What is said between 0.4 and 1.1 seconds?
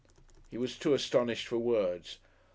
He was too